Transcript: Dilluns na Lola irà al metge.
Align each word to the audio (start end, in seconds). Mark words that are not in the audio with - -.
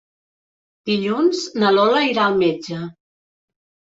Dilluns 0.89 1.41
na 1.63 1.69
Lola 1.75 2.01
irà 2.13 2.23
al 2.31 2.39
metge. 2.39 2.79